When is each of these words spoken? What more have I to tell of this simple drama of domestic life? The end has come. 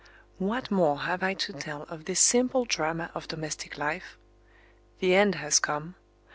What 0.39 0.71
more 0.71 1.01
have 1.01 1.21
I 1.21 1.35
to 1.35 1.53
tell 1.53 1.83
of 1.83 2.05
this 2.05 2.19
simple 2.19 2.65
drama 2.65 3.11
of 3.13 3.27
domestic 3.27 3.77
life? 3.77 4.17
The 4.97 5.13
end 5.13 5.35
has 5.35 5.59
come. 5.59 5.93